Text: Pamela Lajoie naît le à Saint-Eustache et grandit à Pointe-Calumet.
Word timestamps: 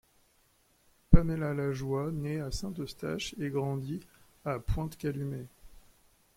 Pamela 1.11 1.53
Lajoie 1.53 2.09
naît 2.11 2.37
le 2.39 2.45
à 2.45 2.51
Saint-Eustache 2.51 3.35
et 3.37 3.51
grandit 3.51 3.99
à 4.45 4.57
Pointe-Calumet. 4.57 5.45